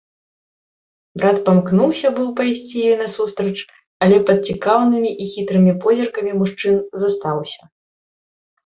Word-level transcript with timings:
Брат 1.19 1.37
памкнуўся 1.49 2.07
быў 2.15 2.27
пайсці 2.39 2.75
ёй 2.87 2.97
насустрач, 3.03 3.55
але 4.07 4.17
пад 4.33 4.39
цікаўнымі 4.51 5.11
і 5.21 5.31
хітрымі 5.37 5.73
позіркамі 5.87 6.31
мужчын 6.43 6.75
застаўся. 7.07 7.63